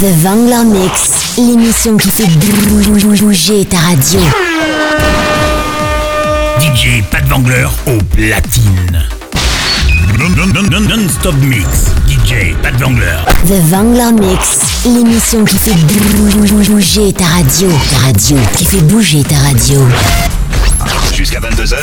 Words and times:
The 0.00 0.10
Vangler 0.22 0.64
Mix, 0.64 1.10
l'émission 1.38 1.96
qui 1.96 2.10
fait 2.10 2.26
bouger 2.26 3.64
ta 3.64 3.78
radio. 3.78 4.20
DJ 6.58 7.02
Pat 7.10 7.24
Vangler 7.28 7.66
au 7.86 8.02
platine. 8.14 9.02
Non-stop 10.18 11.34
mix. 11.42 11.66
DJ 12.08 12.54
Pat 12.62 12.74
Vangler. 12.80 13.18
The 13.46 13.60
Vangler 13.70 14.12
Mix, 14.20 14.58
l'émission 14.84 15.44
qui 15.44 15.56
fait 15.56 15.74
bouger 15.74 17.12
ta 17.12 17.24
radio. 17.26 17.70
Ta 17.90 18.06
radio, 18.06 18.36
qui 18.56 18.64
fait 18.64 18.82
bouger 18.82 19.22
ta 19.22 19.36
radio. 19.36 19.80
Jusqu'à 21.14 21.38
22h. 21.38 21.78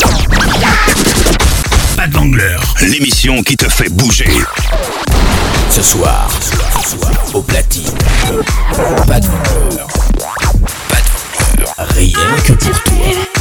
Pat 1.95 2.11
Vangler. 2.11 2.57
L'émission 2.81 3.41
qui 3.41 3.55
te 3.55 3.69
fait 3.69 3.89
bouger. 3.89 4.29
Ce 5.71 5.81
soir, 5.81 6.29
ce 6.83 6.97
soir, 6.97 7.11
au 7.33 7.41
platine, 7.41 7.85
pas 9.07 9.21
de 9.21 9.27
rumeur, 9.27 9.87
pas 10.89 10.99
de 10.99 11.55
rumeur, 11.55 11.87
rien 11.95 12.35
que 12.45 12.51
pour 12.51 12.83
toi. 12.83 13.40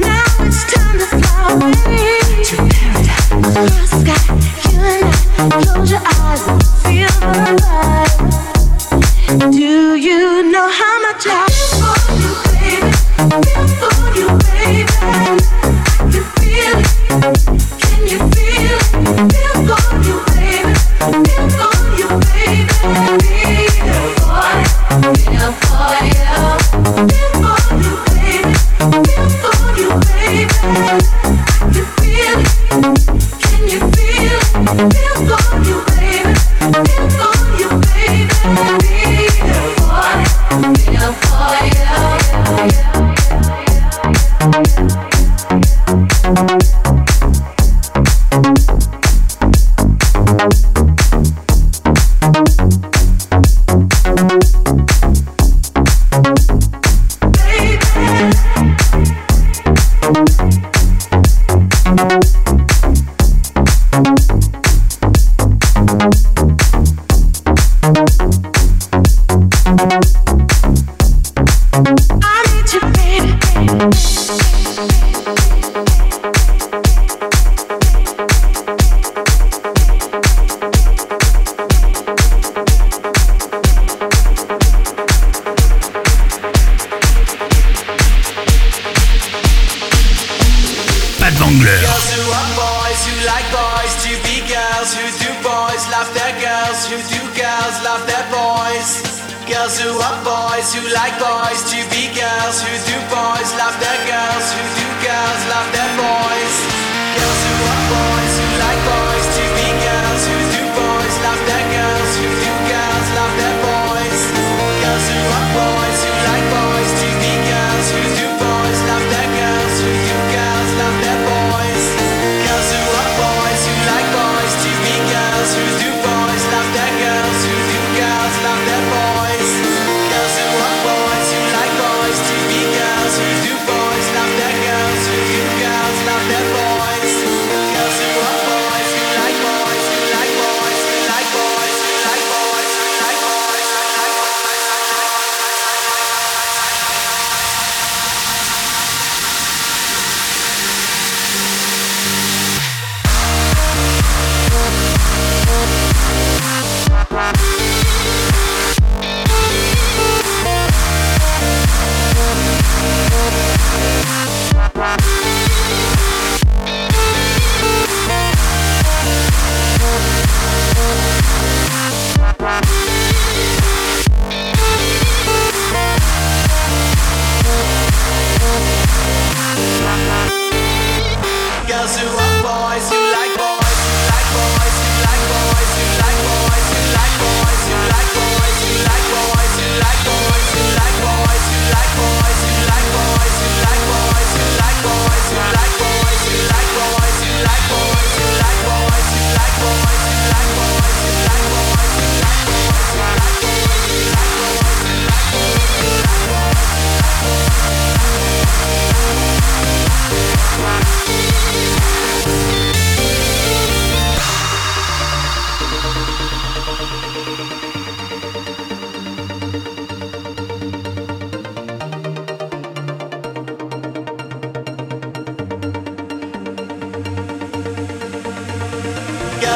that 103.81 104.10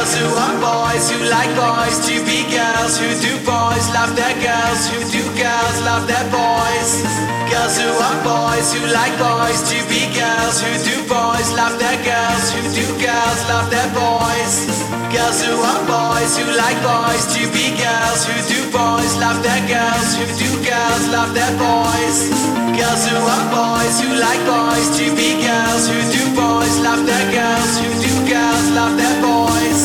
Girls 0.06 0.22
who 0.22 0.38
are 0.38 0.58
boys 0.62 1.10
who 1.10 1.18
like 1.26 1.50
boys 1.58 1.98
to 2.06 2.14
be 2.22 2.46
girls 2.46 2.94
who 2.94 3.10
do 3.18 3.34
boys 3.42 3.90
love 3.90 4.14
their 4.14 4.38
girls 4.38 4.86
who 4.86 5.02
do 5.10 5.18
girls 5.34 5.78
love 5.82 6.06
their 6.06 6.22
boys. 6.30 7.02
Girls 7.50 7.74
who 7.74 7.90
are 7.90 8.20
boys 8.22 8.70
who 8.70 8.86
like 8.94 9.18
boys 9.18 9.66
to 9.66 9.74
be 9.90 10.06
girls 10.14 10.62
who 10.62 10.70
do 10.86 10.94
boys 11.10 11.50
love 11.58 11.74
their 11.82 11.98
girls 12.06 12.54
who 12.54 12.62
do 12.70 12.86
girls 13.02 13.40
love 13.50 13.66
their 13.66 13.90
boys. 13.98 14.70
Girls 15.10 15.42
who 15.42 15.58
are 15.58 15.82
boys 15.90 16.38
who 16.38 16.54
like 16.54 16.78
boys 16.86 17.26
to 17.34 17.42
be 17.50 17.74
girls 17.74 18.22
who 18.30 18.36
do 18.46 18.62
boys 18.70 19.10
love 19.18 19.42
their 19.42 19.62
girls 19.66 20.14
who 20.14 20.22
do 20.38 20.50
girls 20.62 21.02
love 21.10 21.34
their 21.34 21.50
boys. 21.58 22.30
Girls 22.78 23.02
who 23.10 23.18
are 23.18 23.46
boys 23.50 23.94
who 23.98 24.14
like 24.22 24.42
boys 24.46 24.86
to 25.02 25.10
be 25.18 25.34
girls 25.42 25.90
who 25.90 25.98
do 26.14 26.22
boys 26.38 26.78
love 26.86 27.02
their 27.02 27.26
girls 27.34 27.74
who 27.82 27.90
do 28.06 28.15
girls 28.26 28.70
love 28.74 28.96
their 28.98 29.16
boys. 29.22 29.80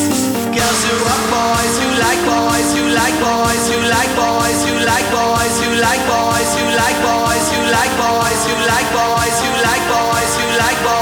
Girls 0.50 0.80
who 0.86 0.96
are 0.98 1.24
boys 1.30 1.74
who 1.78 1.88
like 2.02 2.22
boys 2.26 2.68
who 2.74 2.82
like 2.90 3.16
boys 3.22 3.62
who 3.70 3.78
like 3.86 4.12
boys 4.18 4.58
who 4.58 4.68
like 4.82 5.06
boys 5.06 5.54
who 5.62 5.70
like 5.78 6.02
boys 6.10 6.42
who 6.42 6.58
like 6.66 6.66
boys 6.66 6.66
who 6.66 6.74
like 6.82 7.06
boys 7.06 7.44
who 7.54 7.62
like 7.70 7.94
boys 8.02 8.40
who 8.50 8.54
like 8.66 8.88
boys 8.90 9.36
who 9.42 9.50
like 9.62 9.84
boys 9.86 10.32
who 10.38 10.46
like 10.58 10.78
boys 10.82 11.01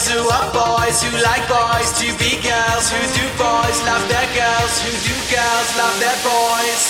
Girls 0.00 0.12
who 0.12 0.30
are 0.30 0.50
boys 0.50 1.02
who 1.02 1.10
like 1.22 1.46
boys 1.46 1.92
to 2.00 2.06
be 2.16 2.40
girls 2.40 2.88
who 2.88 3.00
do 3.12 3.26
boys 3.36 3.78
love 3.84 4.08
their 4.08 4.28
girls 4.32 4.80
who 4.80 4.90
do 5.04 5.14
girls 5.28 5.76
love 5.76 6.00
their 6.00 6.16
boys. 6.24 6.89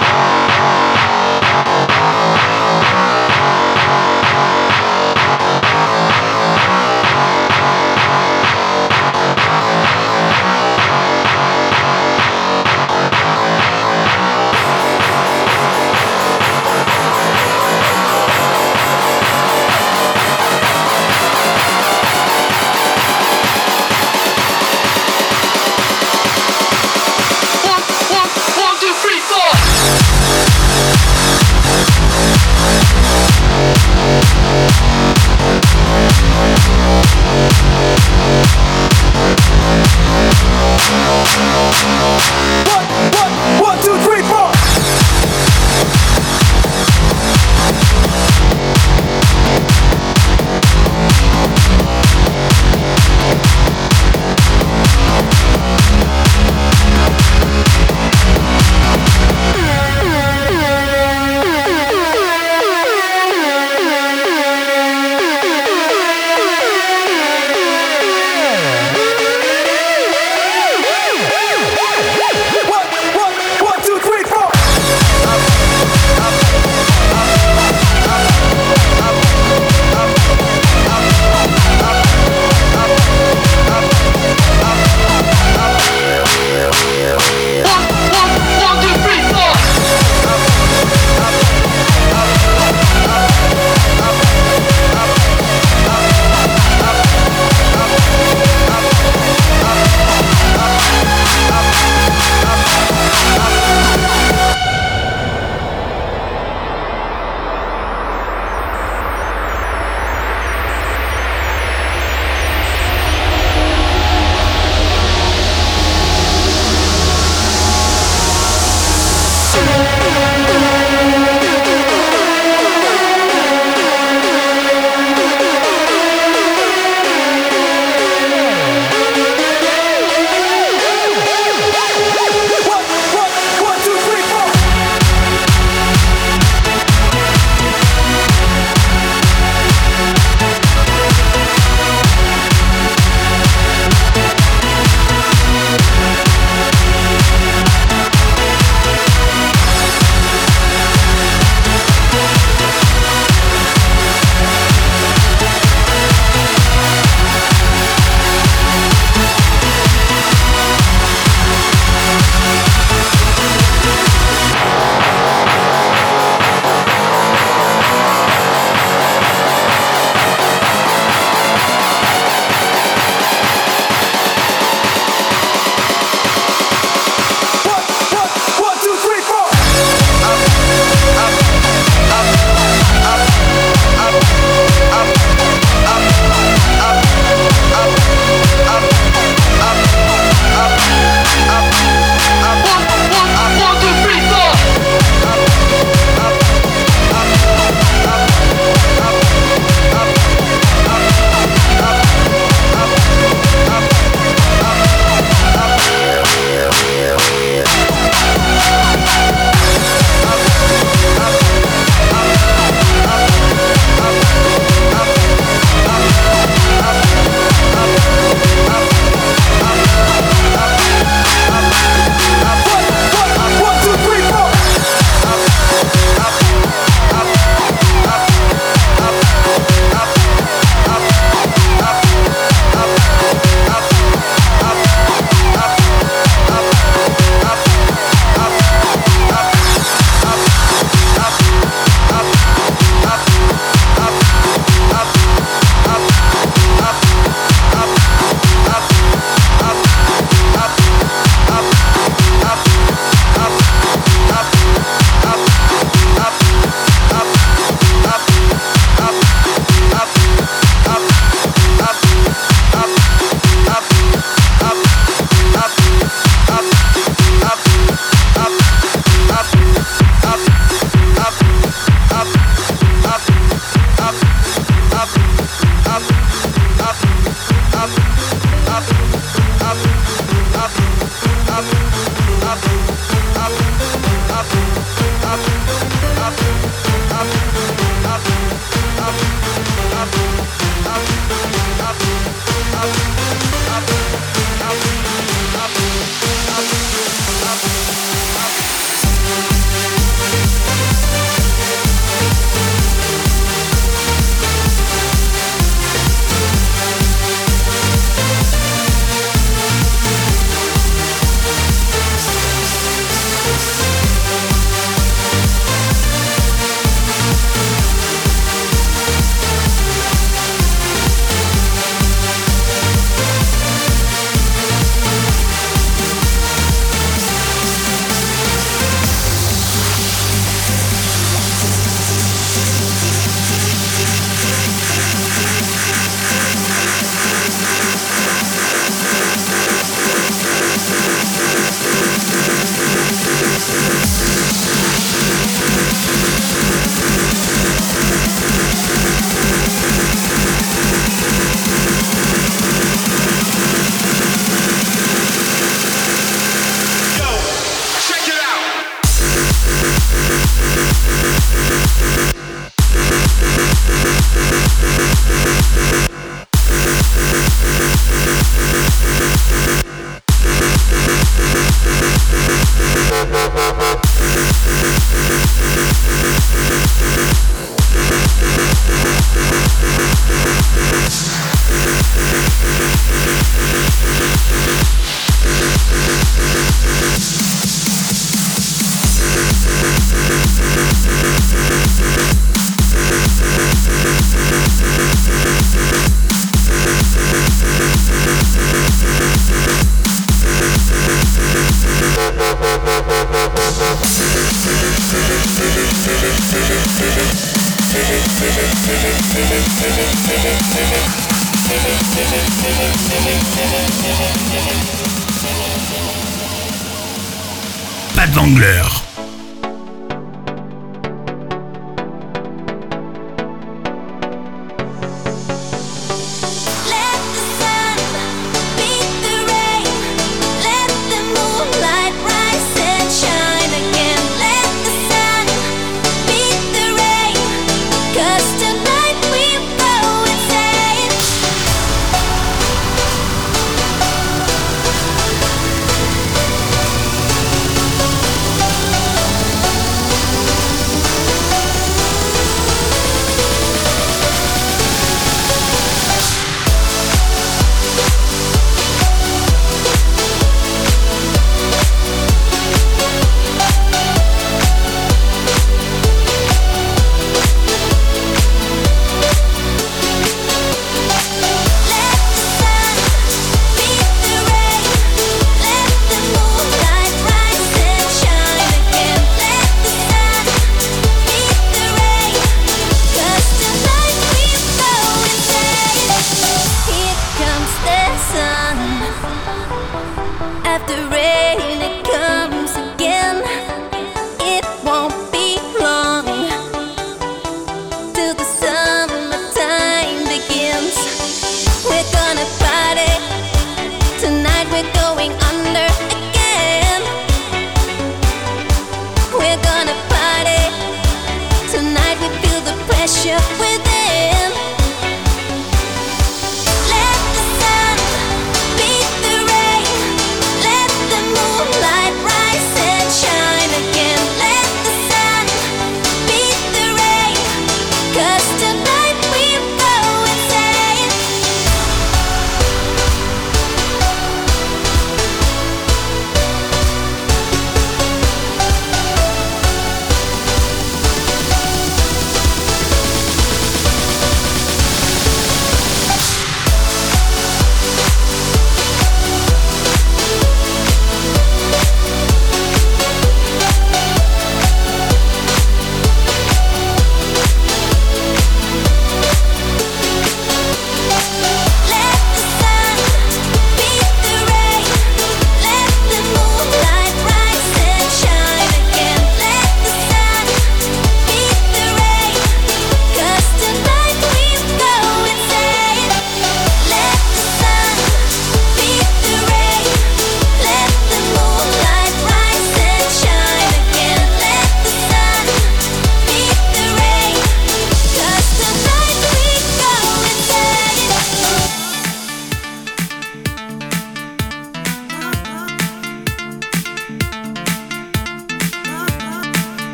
One, 42.67 42.85
one, 43.13 43.61
one, 43.61 43.81
two, 43.81 43.97
three. 43.99 44.10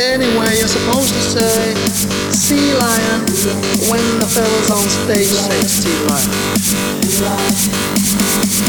Anyway, 0.00 0.54
you're 0.56 0.68
supposed 0.68 1.12
to 1.12 1.20
say 1.20 1.74
sea 2.30 2.72
lion 2.78 3.20
when 3.90 4.04
the 4.20 4.26
fella's 4.30 4.70
on 4.70 4.88
stage 4.88 5.26
say 5.26 5.60
sea 5.66 5.98
lion. 6.06 6.30
Sea 6.62 7.24
lion. 7.24 7.50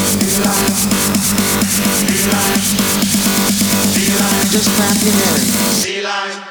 Sea 0.09 0.41
lion. 0.41 0.73
Sea 3.93 4.09
lion. 4.17 4.45
Just 4.49 4.69
clap 4.75 4.97
your 5.05 5.13
hands. 5.13 5.77
Sea 5.77 6.01
lion. 6.01 6.48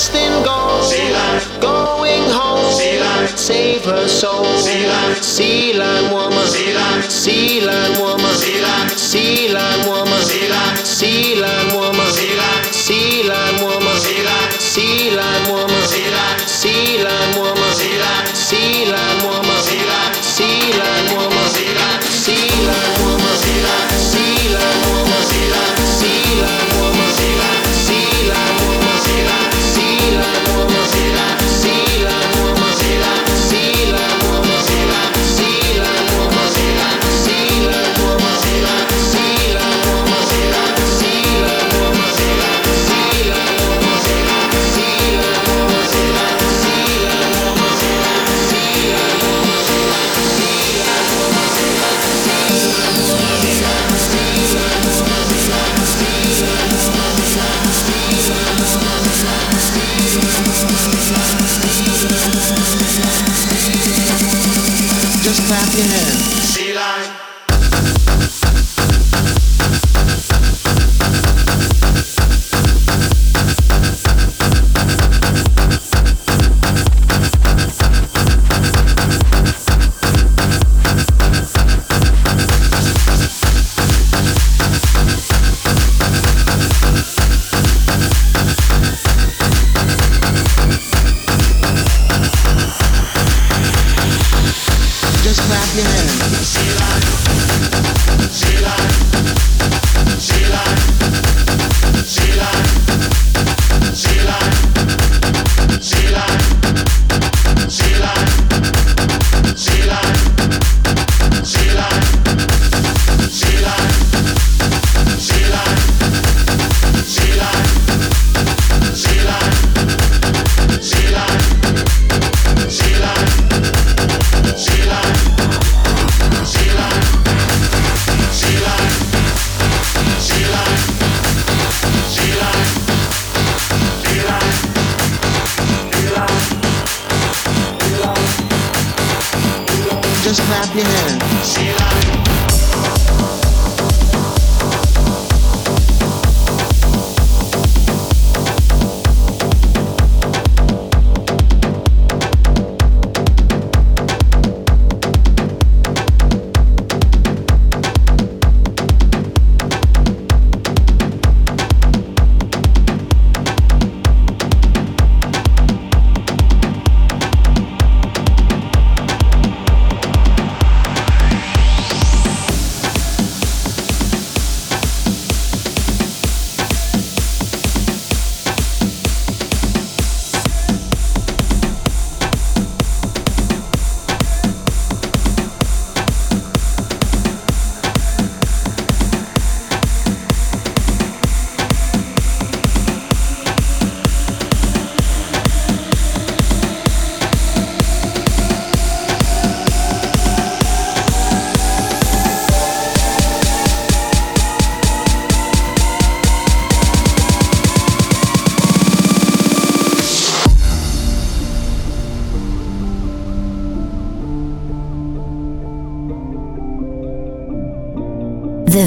Dressed 0.00 0.14
in 0.14 0.32
gold, 0.44 1.60
going 1.60 2.22
home, 2.30 2.72
save 3.36 3.84
her 3.84 4.08
soul. 4.08 4.44
Sea 4.56 5.74
lion 5.74 6.12
woman, 6.12 6.46
sea 6.46 6.72
lion 6.74 6.92
woman, 7.02 7.08
sea 7.16 7.60
lion 7.60 8.00
woman, 8.00 8.96
sea 8.96 9.52
lion 9.52 9.88
woman, 9.88 10.22
sea 10.84 11.40
lion 11.40 11.76
woman, 11.76 12.06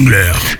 Wrangler. 0.00 0.59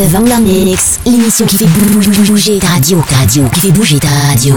The 0.00 0.40
Mix, 0.40 0.98
l'émission 1.04 1.44
qui 1.44 1.58
fait 1.58 1.66
bouger 1.66 2.58
ta 2.58 2.68
radio. 2.68 3.04
Ta 3.06 3.16
radio, 3.16 3.44
qui 3.50 3.60
fait 3.60 3.70
bouger 3.70 3.98
ta 3.98 4.08
radio. 4.08 4.54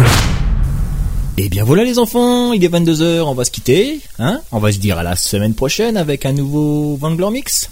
Et 1.38 1.46
eh 1.46 1.50
bien 1.50 1.66
voilà 1.66 1.84
les 1.84 2.00
enfants, 2.00 2.54
il 2.54 2.64
est 2.64 2.70
22h, 2.70 3.24
on 3.24 3.34
va 3.34 3.44
se 3.44 3.52
quitter. 3.52 4.00
Hein 4.20 4.40
on 4.54 4.60
va 4.60 4.72
se 4.72 4.78
dire 4.78 4.98
à 4.98 5.04
la 5.04 5.18
semaine 5.18 5.54
prochaine 5.54 5.98
avec 5.98 6.26
un 6.26 6.32
nouveau 6.32 6.96
Vangler 6.96 7.30
Mix. 7.30 7.63